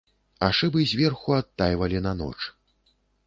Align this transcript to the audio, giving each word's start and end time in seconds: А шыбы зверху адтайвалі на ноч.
А 0.45 0.47
шыбы 0.59 0.81
зверху 0.93 1.35
адтайвалі 1.39 1.99
на 2.09 2.13
ноч. 2.25 2.37